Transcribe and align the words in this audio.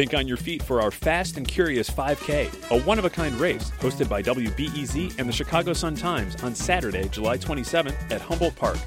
Think 0.00 0.14
on 0.14 0.26
your 0.26 0.38
feet 0.38 0.62
for 0.62 0.80
our 0.80 0.90
Fast 0.90 1.36
and 1.36 1.46
Curious 1.46 1.90
5K, 1.90 2.70
a 2.70 2.80
one 2.84 2.98
of 2.98 3.04
a 3.04 3.10
kind 3.10 3.34
race 3.34 3.70
hosted 3.80 4.08
by 4.08 4.22
WBEZ 4.22 5.18
and 5.18 5.28
the 5.28 5.32
Chicago 5.32 5.74
Sun 5.74 5.96
Times 5.96 6.42
on 6.42 6.54
Saturday, 6.54 7.06
July 7.10 7.36
27th 7.36 8.10
at 8.10 8.22
Humboldt 8.22 8.56
Park. 8.56 8.78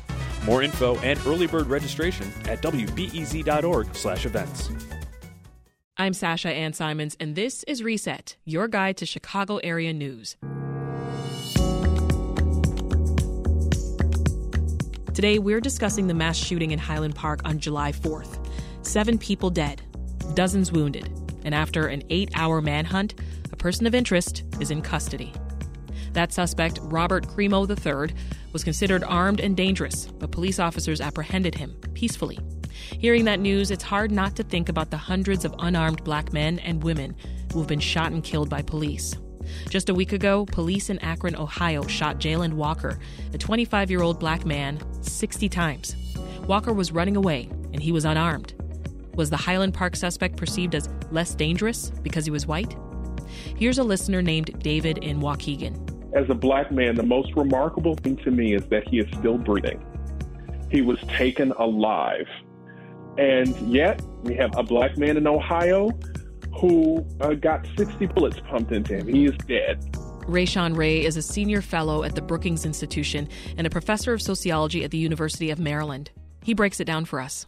More 0.43 0.63
info 0.63 0.95
and 1.01 1.19
early 1.27 1.45
bird 1.45 1.67
registration 1.67 2.33
at 2.45 2.63
wbez.org/events. 2.63 4.69
I'm 5.97 6.13
Sasha 6.13 6.49
Ann 6.49 6.73
Simons, 6.73 7.15
and 7.19 7.35
this 7.35 7.63
is 7.67 7.83
Reset, 7.83 8.35
your 8.43 8.67
guide 8.67 8.97
to 8.97 9.05
Chicago 9.05 9.57
area 9.57 9.93
news. 9.93 10.35
Today, 15.13 15.37
we're 15.37 15.61
discussing 15.61 16.07
the 16.07 16.15
mass 16.15 16.37
shooting 16.37 16.71
in 16.71 16.79
Highland 16.79 17.13
Park 17.13 17.41
on 17.45 17.59
July 17.59 17.91
4th. 17.91 18.39
Seven 18.81 19.19
people 19.19 19.51
dead, 19.51 19.83
dozens 20.23 20.71
wounded, 20.71 21.09
and 21.45 21.53
after 21.53 21.87
an 21.87 22.03
eight 22.09 22.31
hour 22.35 22.61
manhunt, 22.61 23.15
a 23.51 23.55
person 23.55 23.85
of 23.85 23.95
interest 23.95 24.43
is 24.59 24.71
in 24.71 24.81
custody. 24.81 25.33
That 26.13 26.31
suspect, 26.31 26.79
Robert 26.83 27.27
Crimo 27.27 27.67
III, 27.67 28.15
was 28.51 28.63
considered 28.63 29.03
armed 29.03 29.39
and 29.39 29.57
dangerous, 29.57 30.05
but 30.05 30.31
police 30.31 30.59
officers 30.59 31.01
apprehended 31.01 31.55
him 31.55 31.75
peacefully. 31.93 32.39
Hearing 32.73 33.25
that 33.25 33.39
news, 33.39 33.71
it's 33.71 33.83
hard 33.83 34.11
not 34.11 34.35
to 34.35 34.43
think 34.43 34.69
about 34.69 34.91
the 34.91 34.97
hundreds 34.97 35.45
of 35.45 35.55
unarmed 35.59 36.03
black 36.03 36.31
men 36.31 36.59
and 36.59 36.83
women 36.83 37.15
who 37.51 37.59
have 37.59 37.67
been 37.67 37.79
shot 37.79 38.11
and 38.11 38.23
killed 38.23 38.49
by 38.49 38.61
police. 38.61 39.15
Just 39.69 39.89
a 39.89 39.93
week 39.93 40.13
ago, 40.13 40.45
police 40.45 40.89
in 40.89 40.99
Akron, 40.99 41.35
Ohio 41.35 41.85
shot 41.87 42.19
Jayland 42.19 42.53
Walker, 42.53 42.99
a 43.33 43.37
25 43.37 43.91
year 43.91 44.01
old 44.01 44.19
black 44.19 44.45
man, 44.45 44.79
60 45.01 45.49
times. 45.49 45.95
Walker 46.47 46.73
was 46.73 46.91
running 46.91 47.17
away, 47.17 47.49
and 47.73 47.81
he 47.81 47.91
was 47.91 48.05
unarmed. 48.05 48.53
Was 49.15 49.29
the 49.29 49.37
Highland 49.37 49.73
Park 49.73 49.95
suspect 49.95 50.37
perceived 50.37 50.75
as 50.75 50.89
less 51.11 51.35
dangerous 51.35 51.91
because 52.01 52.25
he 52.25 52.31
was 52.31 52.47
white? 52.47 52.75
Here's 53.55 53.77
a 53.77 53.83
listener 53.83 54.21
named 54.21 54.59
David 54.63 54.99
in 54.99 55.19
Waukegan. 55.19 55.79
As 56.15 56.29
a 56.29 56.35
black 56.35 56.71
man, 56.71 56.95
the 56.95 57.03
most 57.03 57.35
remarkable 57.35 57.95
thing 57.95 58.17
to 58.17 58.31
me 58.31 58.53
is 58.53 58.65
that 58.67 58.87
he 58.87 58.99
is 58.99 59.07
still 59.17 59.37
breathing. 59.37 59.83
He 60.71 60.81
was 60.81 60.99
taken 61.07 61.51
alive. 61.53 62.27
And 63.17 63.55
yet, 63.71 64.01
we 64.23 64.35
have 64.35 64.55
a 64.57 64.63
black 64.63 64.97
man 64.97 65.17
in 65.17 65.27
Ohio 65.27 65.91
who 66.59 67.05
uh, 67.21 67.33
got 67.33 67.67
60 67.77 68.07
bullets 68.07 68.39
pumped 68.49 68.71
into 68.71 68.95
him. 68.97 69.07
He 69.07 69.25
is 69.25 69.37
dead. 69.47 69.79
Rashawn 70.25 70.75
Ray 70.75 71.03
is 71.03 71.17
a 71.17 71.21
senior 71.21 71.61
fellow 71.61 72.03
at 72.03 72.15
the 72.15 72.21
Brookings 72.21 72.65
Institution 72.65 73.27
and 73.57 73.67
a 73.67 73.69
professor 73.69 74.13
of 74.13 74.21
sociology 74.21 74.83
at 74.83 74.91
the 74.91 74.97
University 74.97 75.49
of 75.49 75.59
Maryland. 75.59 76.11
He 76.43 76.53
breaks 76.53 76.79
it 76.79 76.85
down 76.85 77.05
for 77.05 77.19
us. 77.19 77.45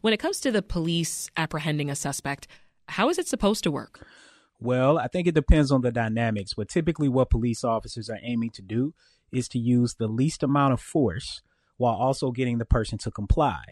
When 0.00 0.12
it 0.12 0.18
comes 0.18 0.40
to 0.40 0.50
the 0.50 0.62
police 0.62 1.30
apprehending 1.36 1.90
a 1.90 1.96
suspect, 1.96 2.46
how 2.88 3.08
is 3.08 3.18
it 3.18 3.28
supposed 3.28 3.64
to 3.64 3.70
work? 3.70 4.06
Well, 4.60 4.98
I 4.98 5.06
think 5.06 5.28
it 5.28 5.34
depends 5.34 5.70
on 5.70 5.82
the 5.82 5.92
dynamics, 5.92 6.54
but 6.54 6.68
typically 6.68 7.08
what 7.08 7.30
police 7.30 7.62
officers 7.62 8.10
are 8.10 8.18
aiming 8.22 8.50
to 8.50 8.62
do 8.62 8.94
is 9.30 9.48
to 9.48 9.58
use 9.58 9.94
the 9.94 10.08
least 10.08 10.42
amount 10.42 10.72
of 10.72 10.80
force 10.80 11.42
while 11.76 11.94
also 11.94 12.32
getting 12.32 12.58
the 12.58 12.64
person 12.64 12.98
to 12.98 13.10
comply. 13.10 13.62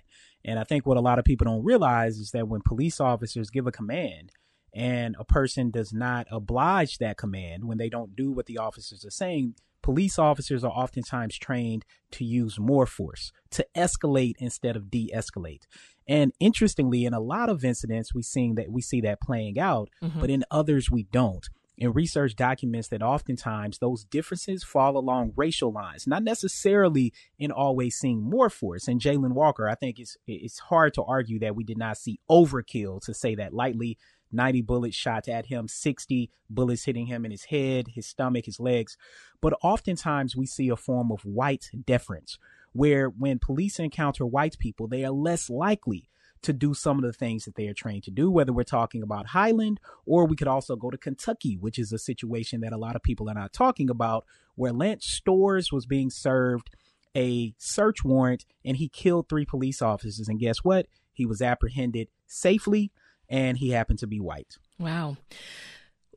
And 0.44 0.58
I 0.58 0.64
think 0.64 0.86
what 0.86 0.96
a 0.96 1.00
lot 1.00 1.18
of 1.18 1.24
people 1.24 1.44
don't 1.44 1.64
realize 1.64 2.18
is 2.18 2.30
that 2.30 2.46
when 2.46 2.60
police 2.64 3.00
officers 3.00 3.50
give 3.50 3.66
a 3.66 3.72
command 3.72 4.30
and 4.72 5.16
a 5.18 5.24
person 5.24 5.70
does 5.70 5.92
not 5.92 6.26
oblige 6.30 6.98
that 6.98 7.16
command, 7.16 7.64
when 7.64 7.78
they 7.78 7.88
don't 7.88 8.14
do 8.14 8.30
what 8.30 8.46
the 8.46 8.58
officers 8.58 9.04
are 9.04 9.10
saying, 9.10 9.54
police 9.86 10.18
officers 10.18 10.64
are 10.64 10.72
oftentimes 10.72 11.38
trained 11.38 11.84
to 12.10 12.24
use 12.24 12.58
more 12.58 12.86
force, 12.86 13.30
to 13.52 13.64
escalate 13.76 14.34
instead 14.40 14.74
of 14.74 14.90
de-escalate. 14.90 15.62
And 16.08 16.32
interestingly, 16.40 17.04
in 17.04 17.14
a 17.14 17.20
lot 17.20 17.48
of 17.48 17.64
incidents, 17.64 18.12
we 18.12 18.24
seeing 18.24 18.56
that 18.56 18.68
we 18.68 18.82
see 18.82 19.00
that 19.02 19.20
playing 19.20 19.60
out, 19.60 19.88
mm-hmm. 20.02 20.18
but 20.18 20.28
in 20.28 20.42
others 20.50 20.90
we 20.90 21.04
don't. 21.04 21.48
And 21.78 21.94
research 21.94 22.34
documents 22.34 22.88
that 22.88 23.00
oftentimes 23.00 23.78
those 23.78 24.02
differences 24.02 24.64
fall 24.64 24.96
along 24.96 25.34
racial 25.36 25.70
lines, 25.70 26.04
not 26.04 26.24
necessarily 26.24 27.12
in 27.38 27.52
always 27.52 27.94
seeing 27.94 28.20
more 28.20 28.50
force. 28.50 28.88
And 28.88 29.00
Jayland 29.00 29.34
Walker, 29.34 29.68
I 29.68 29.76
think 29.76 30.00
it's 30.00 30.16
it's 30.26 30.58
hard 30.58 30.94
to 30.94 31.04
argue 31.04 31.38
that 31.40 31.54
we 31.54 31.62
did 31.62 31.78
not 31.78 31.96
see 31.96 32.18
overkill 32.28 33.00
to 33.02 33.14
say 33.14 33.36
that 33.36 33.54
lightly. 33.54 33.98
90 34.36 34.62
bullets 34.62 34.96
shot 34.96 35.28
at 35.28 35.46
him, 35.46 35.66
60 35.66 36.30
bullets 36.48 36.84
hitting 36.84 37.06
him 37.06 37.24
in 37.24 37.30
his 37.30 37.44
head, 37.44 37.88
his 37.88 38.06
stomach, 38.06 38.46
his 38.46 38.60
legs. 38.60 38.96
But 39.40 39.54
oftentimes 39.62 40.36
we 40.36 40.46
see 40.46 40.68
a 40.68 40.76
form 40.76 41.10
of 41.10 41.24
white 41.24 41.70
deference 41.84 42.38
where 42.72 43.08
when 43.08 43.38
police 43.38 43.78
encounter 43.78 44.26
white 44.26 44.58
people, 44.58 44.86
they 44.86 45.04
are 45.04 45.10
less 45.10 45.48
likely 45.48 46.08
to 46.42 46.52
do 46.52 46.74
some 46.74 46.98
of 46.98 47.04
the 47.04 47.12
things 47.12 47.44
that 47.44 47.54
they 47.56 47.66
are 47.66 47.74
trained 47.74 48.04
to 48.04 48.10
do, 48.10 48.30
whether 48.30 48.52
we're 48.52 48.62
talking 48.62 49.02
about 49.02 49.28
Highland 49.28 49.80
or 50.04 50.26
we 50.26 50.36
could 50.36 50.46
also 50.46 50.76
go 50.76 50.90
to 50.90 50.98
Kentucky, 50.98 51.56
which 51.56 51.78
is 51.78 51.92
a 51.92 51.98
situation 51.98 52.60
that 52.60 52.72
a 52.72 52.78
lot 52.78 52.94
of 52.94 53.02
people 53.02 53.28
are 53.28 53.34
not 53.34 53.52
talking 53.52 53.90
about, 53.90 54.24
where 54.54 54.72
Lance 54.72 55.20
Storz 55.20 55.72
was 55.72 55.86
being 55.86 56.10
served 56.10 56.70
a 57.16 57.54
search 57.56 58.04
warrant 58.04 58.44
and 58.64 58.76
he 58.76 58.88
killed 58.88 59.28
three 59.28 59.46
police 59.46 59.80
officers. 59.80 60.28
And 60.28 60.38
guess 60.38 60.58
what? 60.58 60.86
He 61.12 61.24
was 61.24 61.40
apprehended 61.40 62.08
safely 62.26 62.92
and 63.28 63.56
he 63.56 63.70
happened 63.70 63.98
to 64.00 64.06
be 64.06 64.20
white. 64.20 64.56
Wow. 64.78 65.16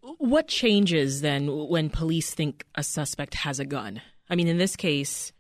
What 0.02 0.48
changes 0.48 1.22
then 1.22 1.48
when 1.68 1.90
police 1.90 2.34
think 2.34 2.66
a 2.76 2.84
suspect 2.84 3.36
has 3.36 3.60
a 3.60 3.66
gun? 3.66 4.02
I 4.30 4.36
mean, 4.36 4.48
in 4.48 4.58
this 4.58 4.76
case, 4.76 5.32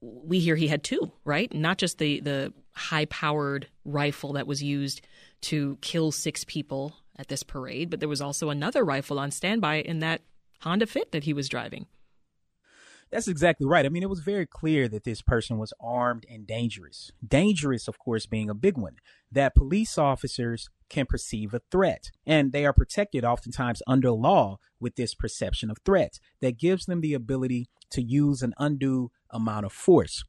we 0.00 0.38
hear 0.38 0.56
he 0.56 0.68
had 0.68 0.84
two, 0.84 1.10
right? 1.24 1.52
Not 1.52 1.78
just 1.78 1.98
the 1.98 2.20
the 2.20 2.52
high 2.72 3.06
powered 3.06 3.66
rifle 3.84 4.34
that 4.34 4.46
was 4.46 4.62
used 4.62 5.00
to 5.40 5.76
kill 5.80 6.12
six 6.12 6.44
people 6.44 6.94
at 7.16 7.28
this 7.28 7.42
parade, 7.42 7.90
but 7.90 8.00
there 8.00 8.08
was 8.08 8.20
also 8.20 8.50
another 8.50 8.84
rifle 8.84 9.18
on 9.18 9.30
standby 9.30 9.76
in 9.76 9.98
that 9.98 10.22
Honda 10.60 10.86
Fit 10.86 11.12
that 11.12 11.24
he 11.24 11.32
was 11.32 11.48
driving. 11.48 11.86
That's 13.10 13.28
exactly 13.28 13.66
right. 13.66 13.86
I 13.86 13.88
mean, 13.88 14.02
it 14.02 14.10
was 14.10 14.20
very 14.20 14.46
clear 14.46 14.86
that 14.88 15.04
this 15.04 15.22
person 15.22 15.56
was 15.56 15.72
armed 15.80 16.26
and 16.28 16.46
dangerous. 16.46 17.10
Dangerous, 17.26 17.88
of 17.88 17.98
course, 17.98 18.26
being 18.26 18.50
a 18.50 18.54
big 18.54 18.76
one. 18.76 18.96
That 19.32 19.54
police 19.54 19.96
officers 19.96 20.68
can 20.90 21.06
perceive 21.06 21.54
a 21.54 21.62
threat, 21.70 22.10
and 22.26 22.52
they 22.52 22.66
are 22.66 22.72
protected 22.72 23.24
oftentimes 23.24 23.82
under 23.86 24.10
law 24.10 24.58
with 24.80 24.96
this 24.96 25.14
perception 25.14 25.70
of 25.70 25.78
threat 25.84 26.18
that 26.40 26.58
gives 26.58 26.86
them 26.86 27.00
the 27.00 27.14
ability 27.14 27.68
to 27.90 28.02
use 28.02 28.42
an 28.42 28.54
undue 28.58 29.10
amount 29.30 29.66
of 29.66 29.72
force. 29.72 30.24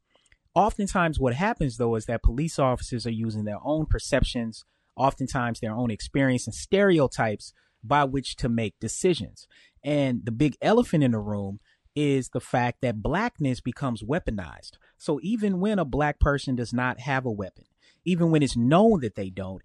Oftentimes, 0.55 1.19
what 1.19 1.35
happens 1.35 1.77
though 1.77 1.95
is 1.95 2.05
that 2.05 2.23
police 2.23 2.57
officers 2.57 3.05
are 3.05 3.11
using 3.11 3.43
their 3.43 3.59
own 3.63 3.85
perceptions, 3.85 4.65
oftentimes 4.95 5.59
their 5.59 5.73
own 5.73 5.91
experience 5.91 6.47
and 6.47 6.53
stereotypes 6.53 7.53
by 7.83 8.03
which 8.03 8.35
to 8.37 8.49
make 8.49 8.79
decisions. 8.79 9.47
And 9.83 10.25
the 10.25 10.31
big 10.31 10.57
elephant 10.61 11.03
in 11.03 11.11
the 11.11 11.19
room 11.19 11.59
is 11.99 12.29
the 12.29 12.39
fact 12.39 12.79
that 12.81 13.03
blackness 13.03 13.59
becomes 13.59 14.03
weaponized. 14.03 14.77
So 14.97 15.19
even 15.21 15.59
when 15.59 15.79
a 15.79 15.85
black 15.85 16.17
person 16.17 16.55
does 16.55 16.71
not 16.71 17.01
have 17.01 17.25
a 17.25 17.31
weapon, 17.31 17.65
even 18.05 18.31
when 18.31 18.41
it's 18.41 18.55
known 18.55 19.01
that 19.01 19.15
they 19.15 19.29
don't, 19.29 19.61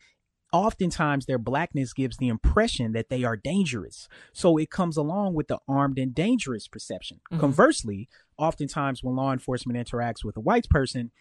oftentimes 0.52 1.26
their 1.26 1.38
blackness 1.38 1.92
gives 1.92 2.16
the 2.16 2.26
impression 2.26 2.92
that 2.92 3.08
they 3.08 3.22
are 3.22 3.36
dangerous. 3.36 4.08
So 4.32 4.56
it 4.56 4.68
comes 4.70 4.96
along 4.96 5.34
with 5.34 5.46
the 5.46 5.58
armed 5.68 5.96
and 5.96 6.12
dangerous 6.12 6.66
perception. 6.66 7.20
Mm-hmm. 7.30 7.38
Conversely, 7.38 8.08
oftentimes 8.36 9.04
when 9.04 9.14
law 9.14 9.32
enforcement 9.32 9.78
interacts 9.78 10.24
with 10.24 10.36
a 10.36 10.40
white 10.40 10.68
person, 10.68 11.12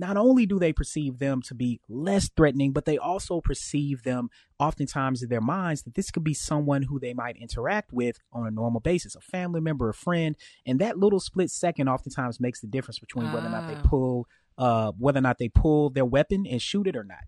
not 0.00 0.16
only 0.16 0.46
do 0.46 0.58
they 0.58 0.72
perceive 0.72 1.18
them 1.18 1.42
to 1.42 1.54
be 1.54 1.80
less 1.88 2.30
threatening, 2.34 2.72
but 2.72 2.86
they 2.86 2.96
also 2.96 3.40
perceive 3.40 4.02
them 4.02 4.30
oftentimes 4.58 5.22
in 5.22 5.28
their 5.28 5.40
minds 5.40 5.82
that 5.82 5.94
this 5.94 6.10
could 6.10 6.24
be 6.24 6.34
someone 6.34 6.82
who 6.82 6.98
they 6.98 7.12
might 7.12 7.36
interact 7.36 7.92
with 7.92 8.18
on 8.32 8.46
a 8.46 8.50
normal 8.50 8.80
basis, 8.80 9.14
a 9.14 9.20
family 9.20 9.60
member, 9.60 9.88
a 9.90 9.94
friend. 9.94 10.36
And 10.66 10.78
that 10.80 10.98
little 10.98 11.20
split 11.20 11.50
second 11.50 11.88
oftentimes 11.88 12.40
makes 12.40 12.60
the 12.60 12.66
difference 12.66 12.98
between 12.98 13.30
whether 13.30 13.46
or 13.46 13.50
not 13.50 13.68
they 13.68 13.76
ah. 13.76 13.82
pull 13.84 14.26
uh, 14.58 14.92
whether 14.98 15.18
or 15.18 15.22
not 15.22 15.38
they 15.38 15.48
pull 15.48 15.88
their 15.88 16.04
weapon 16.04 16.46
and 16.46 16.60
shoot 16.60 16.86
it 16.86 16.94
or 16.94 17.04
not. 17.04 17.24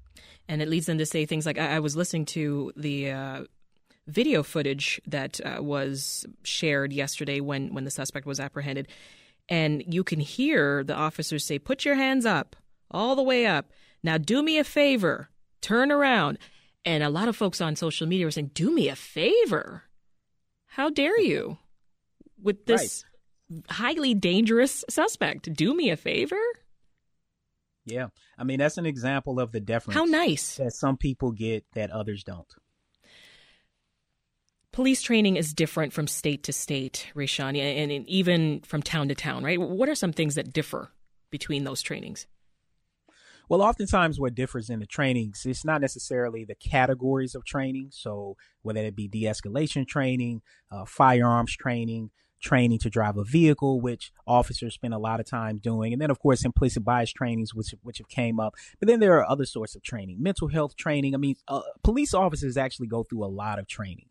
And 0.49 0.61
it 0.61 0.69
leads 0.69 0.85
them 0.85 0.99
to 0.99 1.07
say 1.07 1.25
things 1.25 1.47
like, 1.47 1.59
I, 1.59 1.77
I 1.77 1.79
was 1.79 1.97
listening 1.97 2.27
to 2.27 2.73
the 2.77 3.11
uh, 3.11 3.45
video 4.07 4.43
footage 4.43 5.01
that 5.07 5.41
uh, 5.41 5.63
was 5.63 6.27
shared 6.43 6.93
yesterday 6.93 7.41
when, 7.41 7.73
when 7.73 7.85
the 7.85 7.91
suspect 7.91 8.27
was 8.27 8.39
apprehended. 8.39 8.89
And 9.49 9.83
you 9.87 10.05
can 10.05 10.21
hear 10.21 10.85
the 10.85 10.95
officers 10.95 11.45
say, 11.45 11.59
Put 11.59 11.85
your 11.85 11.95
hands 11.95 12.27
up, 12.27 12.55
all 12.93 13.17
the 13.17 13.23
way 13.23 13.47
up. 13.47 13.71
Now 14.03 14.19
do 14.19 14.43
me 14.43 14.59
a 14.59 14.65
favor, 14.65 15.29
turn 15.61 15.91
around. 15.91 16.39
And 16.85 17.03
a 17.03 17.11
lot 17.11 17.29
of 17.29 17.37
folks 17.37 17.61
on 17.61 17.77
social 17.77 18.07
media 18.07 18.27
were 18.27 18.31
saying, 18.31 18.51
Do 18.55 18.73
me 18.73 18.89
a 18.89 18.97
favor. 18.97 19.85
How 20.67 20.91
dare 20.91 21.21
you? 21.21 21.59
With 22.43 22.67
this 22.67 23.05
right. 23.51 23.63
highly 23.69 24.15
dangerous 24.15 24.85
suspect, 24.91 25.53
do 25.53 25.75
me 25.75 25.91
a 25.91 25.97
favor? 25.97 26.41
Yeah. 27.85 28.09
I 28.39 28.45
mean, 28.45 28.59
that's 28.59 28.79
an 28.79 28.87
example 28.87 29.39
of 29.39 29.53
the 29.53 29.61
deference. 29.61 29.97
How 29.97 30.05
nice. 30.05 30.57
That 30.57 30.73
some 30.73 30.97
people 30.97 31.33
get 31.33 31.65
that 31.75 31.91
others 31.91 32.25
don't. 32.25 32.47
Police 34.73 35.03
training 35.03 35.37
is 35.37 35.53
different 35.53 35.93
from 35.93 36.07
state 36.07 36.45
to 36.45 36.53
state, 36.53 37.13
Rashawn, 37.15 37.59
and 37.59 37.93
even 38.09 38.61
from 38.61 38.83
town 38.83 39.09
to 39.09 39.15
town, 39.15 39.45
right? 39.45 39.61
What 39.61 39.91
are 39.91 39.95
some 39.95 40.15
things 40.15 40.37
that 40.37 40.53
differ 40.53 40.91
between 41.31 41.65
those 41.65 41.83
trainings? 41.83 42.27
Well, 43.53 43.61
oftentimes 43.61 44.19
what 44.19 44.35
differs 44.35 44.71
in 44.71 44.81
the 44.81 44.87
trainings, 44.87 45.45
it's 45.45 45.63
not 45.63 45.83
necessarily 45.83 46.43
the 46.43 46.55
categories 46.55 47.35
of 47.35 47.45
training. 47.45 47.89
So 47.91 48.39
whether 48.63 48.81
it 48.81 48.97
be 48.97 49.09
de-escalation 49.09 49.87
training, 49.87 50.41
uh, 50.71 50.87
firearms 50.87 51.55
training, 51.55 52.13
training 52.41 52.79
to 52.79 52.89
drive 52.89 53.19
a 53.19 53.25
vehicle, 53.25 53.79
which 53.79 54.11
officers 54.27 54.73
spend 54.73 54.95
a 54.95 54.99
lot 54.99 55.21
of 55.21 55.27
time 55.27 55.59
doing, 55.59 55.93
and 55.93 56.01
then 56.01 56.11
of 56.11 56.19
course 56.19 56.47
implicit 56.47 56.83
bias 56.83 57.13
trainings, 57.13 57.55
which 57.55 57.75
which 57.83 57.99
have 57.99 58.09
came 58.09 58.41
up. 58.41 58.55
But 58.81 58.89
then 58.89 59.01
there 59.01 59.19
are 59.19 59.29
other 59.29 59.45
sorts 59.45 59.77
of 59.77 59.83
training, 59.83 60.23
mental 60.23 60.49
health 60.49 60.75
training. 60.75 61.15
I 61.15 61.19
mean, 61.19 61.35
uh, 61.47 61.61
police 61.85 62.15
officers 62.15 62.57
actually 62.57 62.87
go 62.87 63.03
through 63.03 63.23
a 63.23 63.27
lot 63.27 63.59
of 63.59 63.69
training. 63.69 64.07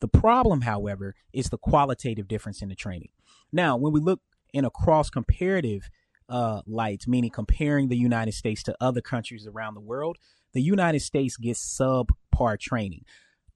The 0.00 0.08
problem, 0.08 0.60
however, 0.60 1.14
is 1.32 1.48
the 1.48 1.56
qualitative 1.56 2.28
difference 2.28 2.60
in 2.60 2.68
the 2.68 2.74
training. 2.74 3.08
Now, 3.50 3.74
when 3.74 3.94
we 3.94 4.00
look 4.00 4.20
in 4.52 4.66
a 4.66 4.70
cross 4.70 5.08
comparative 5.08 5.88
uh, 6.32 6.62
light, 6.66 7.04
meaning 7.06 7.30
comparing 7.30 7.88
the 7.88 7.96
United 7.96 8.32
States 8.32 8.62
to 8.64 8.74
other 8.80 9.02
countries 9.02 9.46
around 9.46 9.74
the 9.74 9.80
world, 9.80 10.16
the 10.54 10.62
United 10.62 11.00
States 11.00 11.36
gets 11.36 11.60
subpar 11.78 12.58
training. 12.58 13.04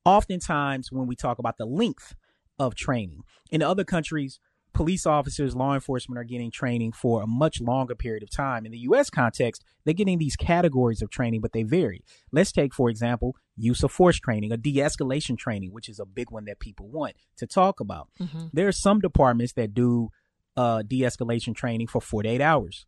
Oftentimes, 0.05 0.93
when 0.93 1.07
we 1.07 1.17
talk 1.17 1.39
about 1.39 1.57
the 1.57 1.65
length 1.65 2.15
of 2.59 2.75
training, 2.75 3.23
in 3.51 3.63
other 3.63 3.83
countries, 3.83 4.39
police 4.75 5.07
officers, 5.07 5.57
law 5.57 5.73
enforcement 5.73 6.19
are 6.19 6.25
getting 6.25 6.51
training 6.51 6.93
for 6.93 7.23
a 7.23 7.27
much 7.27 7.63
longer 7.63 7.95
period 7.95 8.23
of 8.23 8.31
time. 8.31 8.67
In 8.67 8.73
the 8.73 8.79
US 8.91 9.09
context, 9.09 9.65
they're 9.85 9.95
getting 9.95 10.19
these 10.19 10.37
categories 10.37 11.01
of 11.01 11.09
training, 11.09 11.41
but 11.41 11.53
they 11.55 11.63
vary. 11.63 12.05
Let's 12.31 12.53
take, 12.53 12.75
for 12.75 12.91
example, 12.91 13.37
use 13.57 13.83
of 13.83 13.91
force 13.91 14.19
training, 14.19 14.53
a 14.53 14.59
de 14.59 14.77
escalation 14.77 15.39
training, 15.39 15.73
which 15.73 15.89
is 15.89 15.99
a 15.99 16.05
big 16.05 16.31
one 16.31 16.45
that 16.45 16.61
people 16.61 16.89
want 16.89 17.17
to 17.39 17.47
talk 17.47 17.81
about. 17.81 18.09
Mm-hmm. 18.21 18.49
There 18.53 18.69
are 18.69 18.73
some 18.73 19.01
departments 19.01 19.55
that 19.55 19.73
do 19.73 20.11
uh, 20.57 20.83
de-escalation 20.83 21.55
training 21.55 21.87
for 21.87 22.01
48 22.01 22.41
hours, 22.41 22.87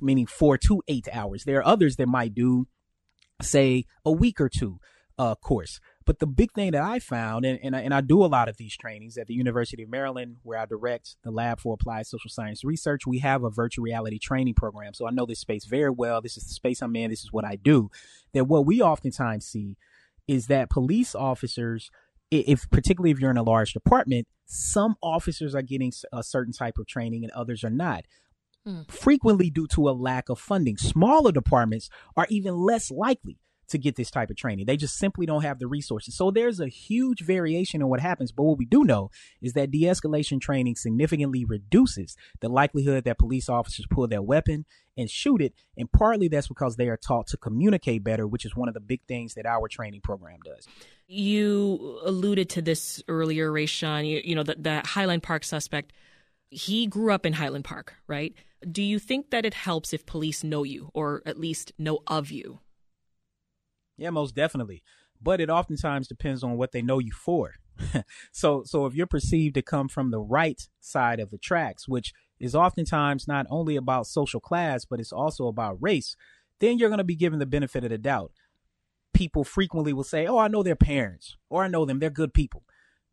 meaning 0.00 0.26
four 0.26 0.58
to 0.58 0.82
eight 0.88 1.08
hours. 1.12 1.44
There 1.44 1.58
are 1.58 1.66
others 1.66 1.96
that 1.96 2.06
might 2.06 2.34
do, 2.34 2.66
say, 3.40 3.84
a 4.04 4.12
week 4.12 4.40
or 4.40 4.48
two 4.48 4.78
uh, 5.18 5.34
course. 5.34 5.80
But 6.04 6.18
the 6.18 6.26
big 6.26 6.52
thing 6.52 6.70
that 6.72 6.82
I 6.82 6.98
found, 6.98 7.44
and, 7.44 7.58
and, 7.62 7.74
and 7.74 7.92
I 7.92 8.00
do 8.00 8.22
a 8.22 8.26
lot 8.26 8.48
of 8.48 8.58
these 8.58 8.76
trainings 8.76 9.16
at 9.16 9.26
the 9.26 9.34
University 9.34 9.82
of 9.82 9.88
Maryland, 9.88 10.36
where 10.42 10.58
I 10.58 10.66
direct 10.66 11.16
the 11.24 11.30
Lab 11.30 11.58
for 11.58 11.74
Applied 11.74 12.06
Social 12.06 12.30
Science 12.30 12.64
Research, 12.64 13.06
we 13.06 13.18
have 13.20 13.42
a 13.42 13.50
virtual 13.50 13.82
reality 13.82 14.18
training 14.18 14.54
program. 14.54 14.94
So 14.94 15.08
I 15.08 15.10
know 15.10 15.26
this 15.26 15.40
space 15.40 15.64
very 15.64 15.90
well. 15.90 16.20
This 16.20 16.36
is 16.36 16.44
the 16.44 16.54
space 16.54 16.82
I'm 16.82 16.94
in. 16.94 17.10
This 17.10 17.24
is 17.24 17.32
what 17.32 17.44
I 17.44 17.56
do. 17.56 17.90
That 18.34 18.44
what 18.44 18.66
we 18.66 18.80
oftentimes 18.82 19.46
see 19.46 19.76
is 20.28 20.46
that 20.48 20.70
police 20.70 21.14
officers– 21.14 21.90
if 22.30 22.68
particularly 22.70 23.10
if 23.10 23.20
you're 23.20 23.30
in 23.30 23.36
a 23.36 23.42
large 23.42 23.72
department, 23.72 24.26
some 24.46 24.96
officers 25.02 25.54
are 25.54 25.62
getting 25.62 25.92
a 26.12 26.22
certain 26.22 26.52
type 26.52 26.78
of 26.78 26.86
training 26.86 27.24
and 27.24 27.32
others 27.32 27.64
are 27.64 27.70
not. 27.70 28.04
Mm. 28.66 28.90
Frequently, 28.90 29.50
due 29.50 29.68
to 29.68 29.88
a 29.88 29.92
lack 29.92 30.28
of 30.28 30.40
funding, 30.40 30.76
smaller 30.76 31.30
departments 31.32 31.88
are 32.16 32.26
even 32.28 32.56
less 32.56 32.90
likely 32.90 33.38
to 33.68 33.78
get 33.78 33.96
this 33.96 34.10
type 34.10 34.30
of 34.30 34.36
training. 34.36 34.66
They 34.66 34.76
just 34.76 34.96
simply 34.96 35.26
don't 35.26 35.42
have 35.42 35.58
the 35.58 35.66
resources. 35.66 36.16
So 36.16 36.30
there's 36.30 36.60
a 36.60 36.68
huge 36.68 37.20
variation 37.20 37.80
in 37.80 37.88
what 37.88 38.00
happens. 38.00 38.32
But 38.32 38.44
what 38.44 38.58
we 38.58 38.64
do 38.64 38.84
know 38.84 39.10
is 39.42 39.54
that 39.54 39.70
de 39.70 39.82
escalation 39.82 40.40
training 40.40 40.76
significantly 40.76 41.44
reduces 41.44 42.16
the 42.40 42.48
likelihood 42.48 43.04
that 43.04 43.18
police 43.18 43.48
officers 43.48 43.86
pull 43.90 44.06
their 44.06 44.22
weapon 44.22 44.64
and 44.96 45.10
shoot 45.10 45.42
it. 45.42 45.52
And 45.76 45.90
partly 45.90 46.28
that's 46.28 46.48
because 46.48 46.76
they 46.76 46.88
are 46.88 46.96
taught 46.96 47.26
to 47.28 47.36
communicate 47.36 48.04
better, 48.04 48.26
which 48.26 48.44
is 48.44 48.56
one 48.56 48.68
of 48.68 48.74
the 48.74 48.80
big 48.80 49.02
things 49.06 49.34
that 49.34 49.46
our 49.46 49.68
training 49.68 50.00
program 50.00 50.38
does. 50.44 50.66
You 51.08 52.00
alluded 52.04 52.48
to 52.50 52.62
this 52.62 53.02
earlier, 53.08 53.50
Rashawn. 53.50 54.08
You, 54.08 54.20
you 54.24 54.34
know, 54.34 54.42
the, 54.42 54.56
the 54.58 54.82
Highland 54.84 55.22
Park 55.22 55.44
suspect, 55.44 55.92
he 56.50 56.86
grew 56.86 57.12
up 57.12 57.26
in 57.26 57.34
Highland 57.34 57.64
Park, 57.64 57.94
right? 58.06 58.34
Do 58.70 58.82
you 58.82 58.98
think 58.98 59.30
that 59.30 59.44
it 59.44 59.54
helps 59.54 59.92
if 59.92 60.06
police 60.06 60.42
know 60.42 60.62
you 60.62 60.90
or 60.94 61.22
at 61.26 61.38
least 61.38 61.72
know 61.78 62.00
of 62.06 62.30
you? 62.30 62.60
Yeah, 63.96 64.10
most 64.10 64.34
definitely. 64.34 64.82
But 65.20 65.40
it 65.40 65.50
oftentimes 65.50 66.08
depends 66.08 66.42
on 66.42 66.56
what 66.56 66.72
they 66.72 66.82
know 66.82 66.98
you 66.98 67.12
for. 67.12 67.54
so 68.32 68.62
so 68.64 68.86
if 68.86 68.94
you're 68.94 69.06
perceived 69.06 69.54
to 69.54 69.62
come 69.62 69.88
from 69.88 70.10
the 70.10 70.20
right 70.20 70.68
side 70.80 71.20
of 71.20 71.30
the 71.30 71.38
tracks, 71.38 71.88
which 71.88 72.12
is 72.38 72.54
oftentimes 72.54 73.26
not 73.26 73.46
only 73.50 73.76
about 73.76 74.06
social 74.06 74.40
class, 74.40 74.84
but 74.84 75.00
it's 75.00 75.12
also 75.12 75.46
about 75.46 75.78
race, 75.80 76.16
then 76.60 76.78
you're 76.78 76.88
going 76.88 76.98
to 76.98 77.04
be 77.04 77.16
given 77.16 77.38
the 77.38 77.46
benefit 77.46 77.84
of 77.84 77.90
the 77.90 77.98
doubt. 77.98 78.32
People 79.14 79.44
frequently 79.44 79.92
will 79.92 80.04
say, 80.04 80.26
Oh, 80.26 80.38
I 80.38 80.48
know 80.48 80.62
their 80.62 80.76
parents, 80.76 81.36
or 81.48 81.64
I 81.64 81.68
know 81.68 81.84
them, 81.84 81.98
they're 81.98 82.10
good 82.10 82.34
people, 82.34 82.64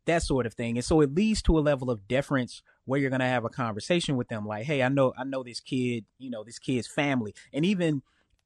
that 0.04 0.22
sort 0.22 0.46
of 0.46 0.54
thing. 0.54 0.76
And 0.76 0.84
so 0.84 1.00
it 1.00 1.14
leads 1.14 1.40
to 1.42 1.58
a 1.58 1.60
level 1.60 1.90
of 1.90 2.06
deference 2.06 2.62
where 2.84 3.00
you're 3.00 3.10
going 3.10 3.20
to 3.20 3.26
have 3.26 3.44
a 3.44 3.50
conversation 3.50 4.16
with 4.16 4.28
them 4.28 4.46
like, 4.46 4.64
Hey, 4.64 4.82
I 4.82 4.88
know, 4.88 5.14
I 5.16 5.24
know 5.24 5.42
this 5.42 5.60
kid, 5.60 6.04
you 6.18 6.30
know, 6.30 6.44
this 6.44 6.58
kid's 6.58 6.86
family. 6.86 7.34
And 7.52 7.64
even 7.64 8.02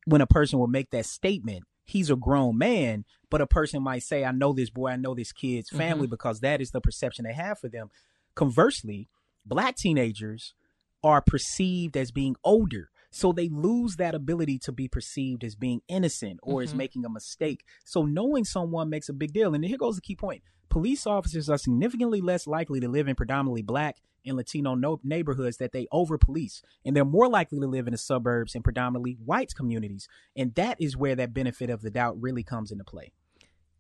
when 0.06 0.20
a 0.20 0.26
person 0.26 0.58
will 0.58 0.68
make 0.68 0.90
that 0.90 1.06
statement, 1.06 1.64
he's 1.88 2.10
a 2.10 2.16
grown 2.16 2.58
man, 2.58 3.04
but 3.30 3.40
a 3.40 3.46
person 3.46 3.82
might 3.82 4.02
say, 4.02 4.24
I 4.24 4.32
know 4.32 4.52
this 4.52 4.70
boy, 4.70 4.88
I 4.88 4.96
know 4.96 5.14
this 5.14 5.32
kid's 5.32 5.70
family 5.70 6.06
mm-hmm. 6.06 6.10
because 6.10 6.40
that 6.40 6.60
is 6.60 6.70
the 6.70 6.80
perception 6.80 7.24
they 7.24 7.32
have 7.32 7.58
for 7.58 7.68
them. 7.68 7.90
Conversely, 8.34 9.08
black 9.44 9.76
teenagers 9.76 10.54
are 11.02 11.22
perceived 11.22 11.96
as 11.96 12.10
being 12.10 12.36
older. 12.44 12.90
So 13.10 13.32
they 13.32 13.48
lose 13.48 13.96
that 13.96 14.14
ability 14.14 14.58
to 14.60 14.72
be 14.72 14.86
perceived 14.86 15.42
as 15.42 15.54
being 15.54 15.80
innocent 15.88 16.40
or 16.42 16.60
mm-hmm. 16.60 16.64
as 16.64 16.74
making 16.74 17.04
a 17.06 17.08
mistake. 17.08 17.64
So 17.84 18.02
knowing 18.04 18.44
someone 18.44 18.90
makes 18.90 19.08
a 19.08 19.14
big 19.14 19.32
deal. 19.32 19.54
And 19.54 19.64
here 19.64 19.78
goes 19.78 19.96
the 19.96 20.02
key 20.02 20.16
point. 20.16 20.42
Police 20.68 21.06
officers 21.06 21.48
are 21.48 21.56
significantly 21.56 22.20
less 22.20 22.46
likely 22.46 22.80
to 22.80 22.88
live 22.88 23.08
in 23.08 23.14
predominantly 23.14 23.62
black 23.62 23.96
in 24.28 24.36
Latino 24.36 24.74
no- 24.74 25.00
neighborhoods 25.02 25.56
that 25.56 25.72
they 25.72 25.86
over 25.90 26.18
police. 26.18 26.62
And 26.84 26.94
they're 26.94 27.04
more 27.04 27.28
likely 27.28 27.58
to 27.58 27.66
live 27.66 27.86
in 27.86 27.92
the 27.92 27.98
suburbs 27.98 28.54
and 28.54 28.62
predominantly 28.62 29.16
white 29.24 29.54
communities. 29.54 30.08
And 30.36 30.54
that 30.54 30.80
is 30.80 30.96
where 30.96 31.16
that 31.16 31.34
benefit 31.34 31.70
of 31.70 31.82
the 31.82 31.90
doubt 31.90 32.20
really 32.20 32.42
comes 32.42 32.70
into 32.70 32.84
play. 32.84 33.12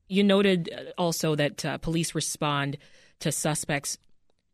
You 0.08 0.24
noted 0.24 0.70
uh, 0.72 0.90
also 0.96 1.34
that 1.34 1.64
uh, 1.64 1.78
police 1.78 2.14
respond 2.14 2.78
to 3.20 3.30
suspects 3.30 3.98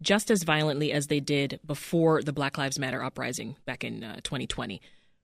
just 0.03 0.31
as 0.31 0.43
violently 0.43 0.93
as 0.93 1.07
they 1.07 1.21
did 1.21 1.61
before 1.65 2.23
the 2.23 2.33
Black 2.33 2.59
Lives 2.59 2.79
Matter 2.79 3.03
uprising 3.03 3.57
back 3.65 3.85
in 3.85 4.03
uh, 4.03 4.17
2020. 4.25 4.81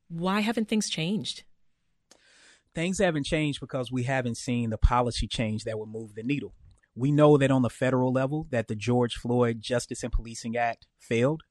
Why 0.09 0.41
haven't 0.41 0.69
things 0.69 0.89
changed? 0.89 1.45
Things 2.75 2.99
haven't 2.99 3.27
changed 3.27 3.61
because 3.61 3.91
we 3.91 4.05
haven't 4.05 4.37
seen 4.37 4.71
the 4.71 4.79
policy 4.79 5.27
change 5.27 5.65
that 5.65 5.79
would 5.79 5.89
move 5.89 6.15
the 6.15 6.23
needle. 6.23 6.55
We 7.01 7.13
know 7.13 7.39
that 7.39 7.51
on 7.51 7.63
the 7.63 7.71
federal 7.71 8.13
level 8.13 8.47
that 8.51 8.69
the 8.69 8.75
George 8.75 9.15
Floyd 9.17 9.63
Justice 9.63 10.03
and 10.03 10.13
Policing 10.13 10.55
Act 10.55 10.87
failed. 10.99 11.45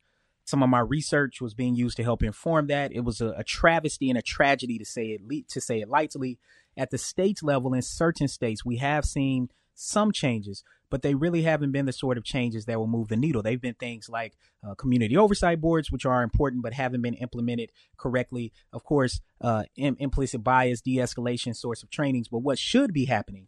Some 0.46 0.62
of 0.62 0.70
my 0.70 0.80
research 0.80 1.42
was 1.42 1.56
being 1.56 1.74
used 1.74 1.98
to 1.98 2.04
help 2.04 2.22
inform 2.22 2.68
that. 2.68 2.92
It 2.92 3.00
was 3.00 3.20
a, 3.20 3.30
a 3.30 3.44
travesty 3.44 4.10
and 4.10 4.18
a 4.18 4.22
tragedy 4.22 4.78
to 4.78 4.86
say 4.86 5.08
it 5.08 5.50
to 5.50 5.60
say 5.60 5.82
it 5.82 5.90
lightly. 5.90 6.38
At 6.78 6.92
the 6.92 7.00
state 7.00 7.42
level, 7.42 7.74
in 7.74 7.82
certain 7.82 8.28
states, 8.28 8.64
we 8.64 8.78
have 8.78 9.06
seen 9.06 9.50
some 9.74 10.12
changes, 10.12 10.64
but 10.92 11.02
they 11.02 11.16
really 11.16 11.42
haven't 11.42 11.72
been 11.72 11.88
the 11.88 11.94
sort 11.94 12.20
of 12.20 12.24
changes 12.24 12.66
that 12.66 12.78
will 12.78 12.86
move 12.86 13.08
the 13.08 13.16
needle. 13.16 13.42
They've 13.42 13.60
been 13.60 13.74
things 13.74 14.08
like 14.08 14.38
uh, 14.64 14.76
community 14.76 15.18
oversight 15.18 15.60
boards, 15.60 15.92
which 15.92 16.06
are 16.06 16.22
important 16.22 16.62
but 16.62 16.74
haven't 16.74 17.02
been 17.02 17.16
implemented 17.16 17.72
correctly. 17.98 18.54
Of 18.72 18.84
course, 18.84 19.20
uh, 19.42 19.64
Im- 19.76 19.98
implicit 20.00 20.44
bias, 20.44 20.82
de 20.82 20.98
escalation 20.98 21.56
sorts 21.56 21.82
of 21.82 21.90
trainings. 21.90 22.28
But 22.28 22.44
what 22.44 22.60
should 22.60 22.94
be 22.94 23.06
happening 23.06 23.48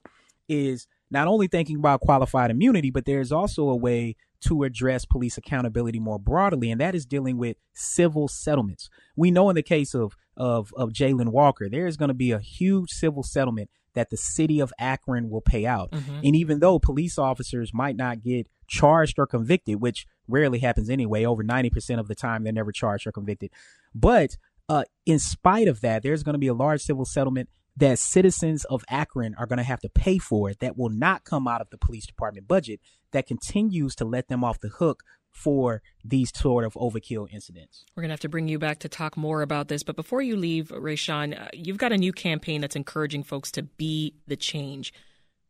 is 0.49 0.87
not 1.11 1.27
only 1.27 1.47
thinking 1.47 1.77
about 1.77 2.01
qualified 2.01 2.49
immunity, 2.49 2.89
but 2.89 3.05
there's 3.05 3.31
also 3.31 3.69
a 3.69 3.75
way 3.75 4.15
to 4.41 4.63
address 4.63 5.05
police 5.05 5.37
accountability 5.37 5.99
more 5.99 6.17
broadly, 6.17 6.71
and 6.71 6.81
that 6.81 6.95
is 6.95 7.05
dealing 7.05 7.37
with 7.37 7.57
civil 7.73 8.27
settlements. 8.27 8.89
We 9.15 9.29
know 9.29 9.49
in 9.49 9.55
the 9.55 9.61
case 9.61 9.93
of 9.93 10.15
of, 10.37 10.73
of 10.75 10.91
Jayland 10.91 11.29
Walker, 11.29 11.69
there 11.69 11.85
is 11.85 11.97
going 11.97 12.07
to 12.09 12.15
be 12.15 12.31
a 12.31 12.39
huge 12.39 12.89
civil 12.89 13.21
settlement 13.21 13.69
that 13.93 14.09
the 14.09 14.17
city 14.17 14.59
of 14.59 14.73
Akron 14.79 15.29
will 15.29 15.41
pay 15.41 15.65
out. 15.65 15.91
Mm-hmm. 15.91 16.19
And 16.23 16.35
even 16.35 16.59
though 16.59 16.79
police 16.79 17.17
officers 17.17 17.73
might 17.73 17.95
not 17.95 18.23
get 18.23 18.47
charged 18.67 19.19
or 19.19 19.27
convicted, 19.27 19.81
which 19.81 20.07
rarely 20.27 20.59
happens 20.59 20.89
anyway, 20.89 21.25
over 21.25 21.43
90% 21.43 21.99
of 21.99 22.07
the 22.07 22.15
time 22.15 22.43
they're 22.43 22.53
never 22.53 22.71
charged 22.71 23.05
or 23.05 23.11
convicted. 23.11 23.51
But 23.93 24.37
uh, 24.69 24.85
in 25.05 25.19
spite 25.19 25.67
of 25.67 25.81
that, 25.81 26.01
there's 26.01 26.23
going 26.23 26.33
to 26.33 26.39
be 26.39 26.47
a 26.47 26.53
large 26.53 26.81
civil 26.81 27.05
settlement 27.05 27.49
that 27.77 27.99
citizens 27.99 28.65
of 28.65 28.83
Akron 28.89 29.35
are 29.37 29.45
going 29.45 29.57
to 29.57 29.63
have 29.63 29.79
to 29.81 29.89
pay 29.89 30.17
for 30.17 30.49
it 30.49 30.59
that 30.59 30.77
will 30.77 30.89
not 30.89 31.23
come 31.23 31.47
out 31.47 31.61
of 31.61 31.69
the 31.69 31.77
police 31.77 32.05
department 32.05 32.47
budget 32.47 32.79
that 33.11 33.27
continues 33.27 33.95
to 33.95 34.05
let 34.05 34.27
them 34.27 34.43
off 34.43 34.59
the 34.59 34.69
hook 34.69 35.03
for 35.31 35.81
these 36.03 36.29
sort 36.35 36.65
of 36.65 36.73
overkill 36.73 37.27
incidents. 37.31 37.85
We're 37.95 38.01
going 38.01 38.09
to 38.09 38.13
have 38.13 38.19
to 38.21 38.29
bring 38.29 38.49
you 38.49 38.59
back 38.59 38.79
to 38.79 38.89
talk 38.89 39.15
more 39.15 39.41
about 39.41 39.69
this. 39.69 39.81
But 39.81 39.95
before 39.95 40.21
you 40.21 40.35
leave, 40.35 40.67
Rashawn, 40.67 41.39
uh, 41.39 41.47
you've 41.53 41.77
got 41.77 41.93
a 41.93 41.97
new 41.97 42.11
campaign 42.11 42.61
that's 42.61 42.75
encouraging 42.75 43.23
folks 43.23 43.51
to 43.53 43.63
be 43.63 44.15
the 44.27 44.35
change. 44.35 44.93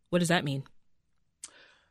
What 0.10 0.20
does 0.20 0.28
that 0.28 0.46
mean? 0.46 0.64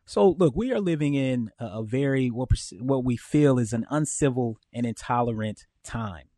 So, 0.07 0.31
look, 0.39 0.55
we 0.57 0.73
are 0.73 0.81
living 0.81 1.15
in 1.15 1.51
a, 1.59 1.83
very, 1.83 2.29
what, 2.29 2.49
what 2.81 3.05
we 3.05 3.17
feel 3.17 3.59
is 3.59 3.73
an 3.73 3.87
uncivil 3.91 4.57
and 4.73 4.87
intolerant 4.87 5.67
time. 5.85 6.30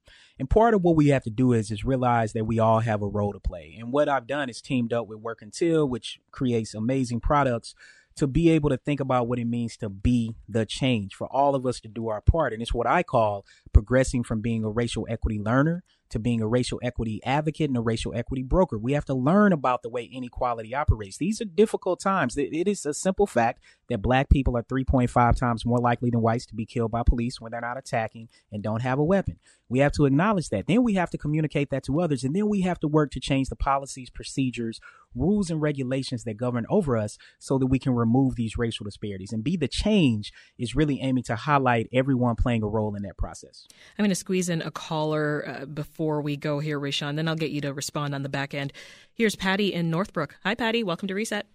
And 0.43 0.51
part 0.51 0.75
of 0.75 0.83
what 0.83 0.97
we 0.97 1.07
have 1.11 1.23
to 1.23 1.31
do 1.31 1.53
is 1.53 1.71
is 1.71 1.85
realize 1.85 2.33
that 2.33 2.47
we 2.47 2.59
all 2.59 2.81
have 2.81 3.01
a 3.01 3.07
role 3.07 3.33
to 3.33 3.39
play. 3.39 3.77
And 3.79 3.93
what 3.93 4.09
I've 4.09 4.27
done 4.27 4.51
is 4.51 4.61
teamed 4.61 4.93
up 4.93 5.07
with 5.07 5.21
Work 5.21 5.41
Until, 5.41 5.89
which 5.89 6.19
creates 6.33 6.75
amazing 6.75 7.21
products 7.21 7.77
to 8.17 8.27
be 8.27 8.51
able 8.51 8.69
to 8.71 8.77
think 8.77 8.99
about 8.99 9.29
what 9.29 9.39
it 9.39 9.47
means 9.47 9.77
to 9.77 9.89
be 9.89 10.35
the 10.49 10.67
change 10.67 11.15
for 11.15 11.29
all 11.29 11.55
of 11.55 11.65
us 11.65 11.79
to 11.83 11.89
do 11.89 12.09
our 12.09 12.21
part. 12.21 12.53
And 12.53 12.61
it's 12.61 12.75
what 12.75 12.89
I 12.89 13.05
call 13.05 13.47
progressing 13.73 14.25
from 14.25 14.41
being 14.41 14.65
a 14.65 14.69
racial 14.69 15.07
equity 15.09 15.39
learner 15.39 15.85
to 16.11 16.19
being 16.19 16.43
a 16.43 16.47
racial 16.47 16.79
equity 16.83 17.23
advocate 17.25 17.71
and 17.71 17.77
a 17.77 17.81
racial 17.81 18.15
equity 18.15 18.43
broker. 18.43 18.77
We 18.77 18.93
have 18.93 19.07
to 19.07 19.15
learn 19.15 19.51
about 19.51 19.83
the 19.83 19.89
way 19.89 20.05
inequality 20.05 20.75
operates. 20.75 21.17
These 21.17 21.41
are 21.41 21.47
difficult 21.47 22.01
times. 22.01 22.37
It 22.37 22.69
is 22.69 22.85
a 22.85 22.93
simple 22.93 23.27
fact 23.27 23.63
that 23.89 24.03
black 24.03 24.29
people 24.29 24.55
are 24.59 24.63
3.5 24.63 25.37
times 25.39 25.65
more 25.65 25.79
likely 25.79 26.11
than 26.11 26.21
whites 26.21 26.45
to 26.47 26.55
be 26.55 26.67
killed 26.67 26.91
by 26.91 27.03
police 27.03 27.41
when 27.41 27.53
they're 27.53 27.63
not 27.63 27.79
attacking 27.79 28.29
and 28.51 28.63
don't 28.63 28.83
have 28.83 28.99
a 28.99 29.05
weapon. 29.05 29.39
We 29.73 29.79
have 29.79 29.93
to 29.93 30.05
acknowledge 30.05 30.50
that. 30.50 30.67
Then 30.67 30.83
we 30.83 30.93
have 30.95 31.09
to 31.12 31.19
communicate 31.19 31.71
that 31.71 31.83
to 31.85 31.99
others. 31.99 32.25
And 32.25 32.37
then 32.37 32.47
we 32.47 32.61
have 32.61 32.79
to 32.81 32.87
work 32.87 33.11
to 33.12 33.21
change 33.21 33.49
the 33.49 33.57
policies, 33.57 34.11
procedures, 34.11 34.81
rules, 35.14 35.49
and 35.49 35.62
regulations 35.62 36.25
that 36.25 36.35
govern 36.35 36.67
over 36.69 36.99
us 36.99 37.17
so 37.38 37.57
that 37.57 37.69
we 37.69 37.79
can 37.79 37.95
remove 37.95 38.37
these 38.37 38.59
racial 38.59 38.85
disparities. 38.85 39.33
And 39.33 39.43
be 39.43 39.57
the 39.57 39.69
change 39.69 40.31
is 40.59 40.76
really 40.76 41.00
aiming 41.00 41.25
to 41.25 41.37
highlight 41.37 41.88
everyone 41.91 42.37
playing 42.37 42.62
a 42.62 42.69
role 42.69 42.95
in 42.95 43.02
that 43.05 43.17
process. 43.17 43.67
I'm 43.99 44.02
going 44.02 44.11
to 44.11 44.14
squeeze 44.14 44.50
in 44.50 44.61
a 44.61 44.71
caller 44.71 45.43
uh, 45.49 45.64
before 45.64 46.21
we 46.21 46.37
go 46.37 46.59
here, 46.59 46.79
Rashawn. 46.79 47.17
Then 47.17 47.26
I'll 47.26 47.35
get 47.35 47.50
you 47.50 47.62
to 47.62 47.73
respond 47.73 48.14
on 48.14 48.23
the 48.23 48.29
back 48.29 48.52
end. 48.52 48.75
Here's 49.14 49.37
Patty 49.37 49.73
in 49.73 49.88
Northbrook. 49.88 50.37
Hi, 50.45 50.55
Patty. 50.55 50.85
Welcome 50.85 51.09
to 51.09 51.14
Reset. 51.14 51.47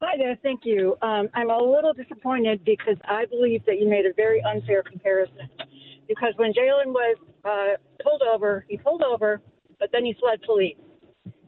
Hi 0.00 0.16
there. 0.16 0.38
Thank 0.42 0.60
you. 0.64 0.96
Um, 1.02 1.28
I'm 1.34 1.50
a 1.50 1.58
little 1.58 1.92
disappointed 1.92 2.64
because 2.64 2.96
I 3.04 3.26
believe 3.26 3.66
that 3.66 3.78
you 3.80 3.86
made 3.86 4.06
a 4.06 4.14
very 4.14 4.40
unfair 4.42 4.82
comparison. 4.82 5.50
Because 6.08 6.32
when 6.36 6.52
Jayland 6.52 6.92
was 6.92 7.16
uh, 7.44 8.02
pulled 8.02 8.22
over, 8.22 8.64
he 8.68 8.78
pulled 8.78 9.02
over, 9.02 9.40
but 9.78 9.90
then 9.92 10.04
he 10.04 10.16
fled 10.18 10.40
police. 10.42 10.76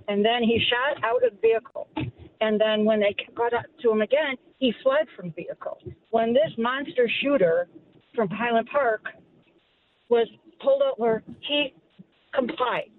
And 0.09 0.25
then 0.25 0.43
he 0.43 0.61
shot 0.69 1.03
out 1.05 1.25
of 1.25 1.33
the 1.33 1.39
vehicle. 1.41 1.89
And 2.41 2.61
then 2.61 2.85
when 2.85 3.01
they 3.01 3.15
got 3.35 3.53
up 3.53 3.65
to 3.83 3.91
him 3.91 4.03
again, 4.03 4.37
he 4.59 4.73
fled 4.83 5.07
from 5.17 5.33
vehicle. 5.33 5.79
When 6.11 6.33
this 6.33 6.53
monster 6.59 7.09
shooter 7.23 7.69
from 8.15 8.29
Highland 8.29 8.69
Park 8.71 9.05
was 10.09 10.29
pulled 10.61 10.83
over, 10.99 11.23
he 11.41 11.75
complied. 12.35 12.91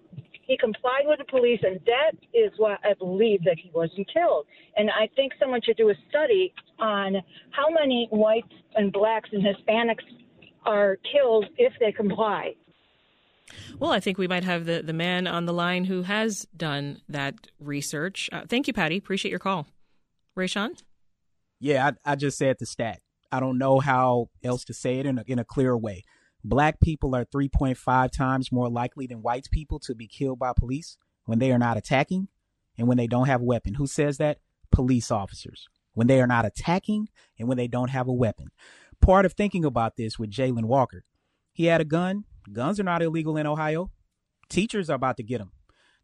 He 0.44 0.58
complied 0.58 1.04
with 1.06 1.20
the 1.20 1.26
police, 1.26 1.60
and 1.64 1.80
that 1.86 2.12
is 2.34 2.52
why 2.58 2.76
I 2.84 2.94
believe 2.96 3.44
that 3.46 3.58
he 3.62 3.72
wasn't 3.74 4.12
killed. 4.12 4.46
And 4.76 4.90
I 4.90 5.08
think 5.16 5.34
someone 5.40 5.62
should 5.64 5.78
do 5.78 5.90
a 5.90 5.94
study 6.10 6.54
on 6.80 7.16
how 7.52 7.70
many 7.70 8.08
whites 8.12 8.52
and 8.76 8.92
blacks 8.92 9.30
and 9.32 9.44
Hispanics 9.44 10.04
are 10.66 10.98
killed 11.12 11.46
if 11.58 11.74
they 11.80 11.92
comply. 11.92 12.56
Well, 13.80 13.92
I 13.92 14.00
think 14.00 14.18
we 14.18 14.28
might 14.28 14.44
have 14.44 14.66
the, 14.66 14.82
the 14.82 14.94
man 14.94 15.28
on 15.28 15.46
the 15.46 15.54
line 15.54 15.86
who 15.86 16.04
has 16.04 16.48
done 16.56 17.02
that 17.10 17.48
research. 17.60 18.30
Uh, 18.32 18.44
thank 18.48 18.68
you, 18.68 18.74
Patty. 18.74 18.98
Appreciate 18.98 19.30
your 19.30 19.40
call. 19.40 19.68
Rashawn? 20.38 20.82
Yeah, 21.60 21.92
I, 22.06 22.14
I 22.14 22.16
just 22.16 22.38
said 22.38 22.58
the 22.60 22.66
stat. 22.66 23.00
I 23.32 23.40
don't 23.40 23.58
know 23.58 23.80
how 23.80 24.30
else 24.44 24.64
to 24.66 24.74
say 24.74 25.00
it 25.00 25.06
in 25.06 25.20
a, 25.20 25.24
in 25.28 25.40
a 25.40 25.46
clear 25.46 25.78
way. 25.78 26.04
Black 26.44 26.80
people 26.80 27.16
are 27.16 27.26
3.5 27.26 28.12
times 28.12 28.52
more 28.52 28.70
likely 28.70 29.08
than 29.08 29.22
white 29.22 29.48
people 29.52 29.80
to 29.80 29.94
be 29.94 30.08
killed 30.08 30.40
by 30.40 30.54
police 30.58 30.98
when 31.26 31.40
they 31.40 31.52
are 31.52 31.60
not 31.60 31.78
attacking 31.78 32.28
and 32.78 32.88
when 32.88 32.98
they 32.98 33.08
don't 33.08 33.28
have 33.28 33.42
a 33.42 33.46
weapon. 33.46 33.76
Who 33.76 33.88
says 33.88 34.18
that? 34.18 34.40
Police 34.72 35.12
officers. 35.12 35.68
When 35.94 36.08
they 36.08 36.22
are 36.22 36.28
not 36.28 36.46
attacking 36.46 37.10
and 37.38 37.48
when 37.48 37.58
they 37.58 37.68
don't 37.68 37.90
have 37.90 38.08
a 38.08 38.14
weapon. 38.14 38.48
Part 39.02 39.26
of 39.26 39.34
thinking 39.34 39.66
about 39.66 39.98
this 39.98 40.20
with 40.20 40.32
Jayland 40.32 40.66
Walker, 40.66 41.04
he 41.52 41.66
had 41.66 41.82
a 41.82 41.86
gun. 41.86 42.26
Guns 42.52 42.80
are 42.80 42.84
not 42.84 43.02
illegal 43.02 43.36
in 43.36 43.48
Ohio. 43.48 43.92
Teachers 44.48 44.90
are 44.90 44.96
about 44.96 45.18
to 45.18 45.24
get 45.24 45.40
them. 45.40 45.52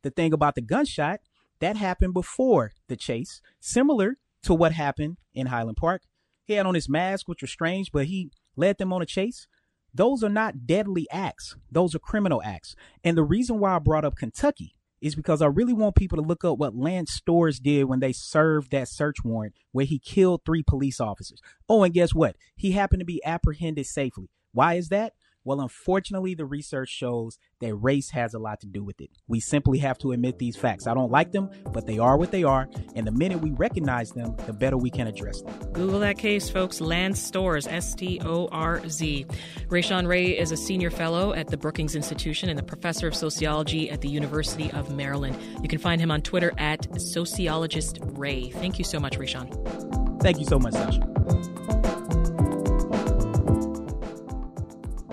The 0.01 0.09
thing 0.09 0.33
about 0.33 0.55
the 0.55 0.61
gunshot, 0.61 1.19
that 1.59 1.77
happened 1.77 2.13
before 2.13 2.71
the 2.87 2.95
chase, 2.95 3.41
similar 3.59 4.17
to 4.43 4.53
what 4.53 4.71
happened 4.71 5.17
in 5.33 5.47
Highland 5.47 5.77
Park. 5.77 6.03
He 6.43 6.53
had 6.53 6.65
on 6.65 6.75
his 6.75 6.87
mask, 6.87 7.27
which 7.27 7.41
was 7.41 7.51
strange, 7.51 7.91
but 7.91 8.05
he 8.05 8.31
led 8.55 8.77
them 8.77 8.93
on 8.93 9.01
a 9.01 9.05
chase. 9.05 9.47
Those 9.93 10.23
are 10.23 10.29
not 10.29 10.65
deadly 10.67 11.07
acts. 11.11 11.55
Those 11.71 11.95
are 11.95 11.99
criminal 11.99 12.41
acts. 12.43 12.75
And 13.03 13.17
the 13.17 13.23
reason 13.23 13.59
why 13.59 13.75
I 13.75 13.79
brought 13.79 14.05
up 14.05 14.15
Kentucky 14.15 14.76
is 15.01 15.15
because 15.15 15.41
I 15.41 15.47
really 15.47 15.73
want 15.73 15.95
people 15.95 16.17
to 16.17 16.27
look 16.27 16.43
up 16.43 16.57
what 16.57 16.75
Lance 16.75 17.19
Storz 17.19 17.61
did 17.61 17.85
when 17.85 17.99
they 17.99 18.13
served 18.13 18.71
that 18.71 18.89
search 18.89 19.17
warrant 19.23 19.53
where 19.71 19.85
he 19.85 19.99
killed 19.99 20.41
three 20.45 20.63
police 20.63 20.99
officers. 20.99 21.41
Oh, 21.69 21.83
and 21.83 21.93
guess 21.93 22.13
what? 22.13 22.35
He 22.55 22.71
happened 22.71 23.01
to 23.01 23.05
be 23.05 23.23
apprehended 23.23 23.85
safely. 23.85 24.29
Why 24.53 24.75
is 24.75 24.89
that? 24.89 25.13
Well, 25.47 25.61
unfortunately, 25.61 26.35
the 26.35 26.45
research 26.45 26.89
shows 26.89 27.39
that 27.61 27.73
race 27.73 28.09
has 28.09 28.33
a 28.33 28.37
lot 28.37 28.59
to 28.59 28.67
do 28.67 28.83
with 28.83 28.99
it. 28.99 29.11
We 29.29 29.39
simply 29.39 29.77
have 29.79 29.97
to 29.99 30.11
admit 30.11 30.39
these 30.39 30.57
facts. 30.57 30.87
I 30.87 30.93
don't 30.93 31.09
like 31.09 31.31
them, 31.31 31.49
but 31.71 31.87
they 31.87 31.99
are 31.99 32.17
what 32.17 32.31
they 32.31 32.43
are. 32.43 32.67
And 32.97 33.07
the 33.07 33.13
minute 33.13 33.39
we 33.39 33.51
recognize 33.51 34.09
them, 34.11 34.35
the 34.45 34.51
better 34.51 34.75
we 34.75 34.89
can 34.89 35.07
address 35.07 35.41
them. 35.41 35.57
Google 35.71 36.01
that 36.01 36.17
case, 36.17 36.49
folks. 36.49 36.81
Lance 36.81 37.31
Storz, 37.31 37.65
S 37.71 37.95
T 37.95 38.19
O 38.25 38.49
R 38.51 38.85
Z. 38.89 39.25
Rashawn 39.69 40.05
Ray 40.05 40.37
is 40.37 40.51
a 40.51 40.57
senior 40.57 40.89
fellow 40.89 41.31
at 41.31 41.47
the 41.47 41.55
Brookings 41.55 41.95
Institution 41.95 42.49
and 42.49 42.59
a 42.59 42.63
professor 42.63 43.07
of 43.07 43.15
sociology 43.15 43.89
at 43.89 44.01
the 44.01 44.09
University 44.09 44.69
of 44.71 44.93
Maryland. 44.93 45.37
You 45.61 45.69
can 45.69 45.79
find 45.79 46.01
him 46.01 46.11
on 46.11 46.23
Twitter 46.23 46.51
at 46.57 46.99
Sociologist 46.99 47.99
Ray. 48.01 48.49
Thank 48.49 48.79
you 48.79 48.83
so 48.83 48.99
much, 48.99 49.17
Rashawn. 49.17 50.21
Thank 50.21 50.39
you 50.39 50.45
so 50.45 50.59
much, 50.59 50.73
Sasha. 50.73 51.56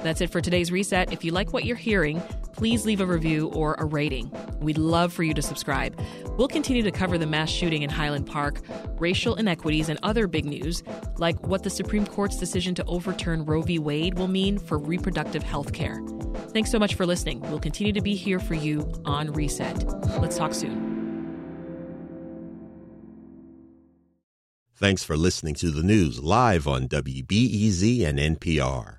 That's 0.04 0.20
it 0.20 0.28
for 0.28 0.42
today's 0.42 0.70
reset. 0.70 1.14
If 1.14 1.24
you 1.24 1.32
like 1.32 1.54
what 1.54 1.64
you're 1.64 1.76
hearing, 1.76 2.20
please 2.52 2.84
leave 2.84 3.00
a 3.00 3.06
review 3.06 3.48
or 3.54 3.74
a 3.78 3.86
rating. 3.86 4.30
We'd 4.60 4.76
love 4.76 5.14
for 5.14 5.22
you 5.22 5.32
to 5.32 5.40
subscribe. 5.40 5.98
We'll 6.36 6.46
continue 6.46 6.82
to 6.82 6.90
cover 6.90 7.16
the 7.16 7.26
mass 7.26 7.48
shooting 7.48 7.80
in 7.80 7.88
Highland 7.88 8.26
Park, 8.26 8.60
racial 8.98 9.34
inequities, 9.36 9.88
and 9.88 9.98
other 10.02 10.26
big 10.26 10.44
news, 10.44 10.82
like 11.16 11.40
what 11.46 11.62
the 11.62 11.70
Supreme 11.70 12.04
Court's 12.06 12.36
decision 12.36 12.74
to 12.74 12.84
overturn 12.84 13.46
Roe 13.46 13.62
v. 13.62 13.78
Wade 13.78 14.18
will 14.18 14.28
mean 14.28 14.58
for 14.58 14.78
reproductive 14.78 15.42
health 15.42 15.72
care. 15.72 16.02
Thanks 16.50 16.70
so 16.70 16.78
much 16.78 16.96
for 16.96 17.06
listening. 17.06 17.40
We'll 17.40 17.58
continue 17.58 17.94
to 17.94 18.02
be 18.02 18.14
here 18.14 18.40
for 18.40 18.52
you 18.52 18.92
on 19.06 19.32
Reset. 19.32 19.84
Let's 20.20 20.36
talk 20.36 20.52
soon. 20.52 20.92
Thanks 24.76 25.02
for 25.02 25.16
listening 25.16 25.54
to 25.54 25.70
the 25.70 25.82
news 25.82 26.22
live 26.22 26.68
on 26.68 26.88
WBEZ 26.88 28.04
and 28.04 28.18
NPR. 28.18 28.98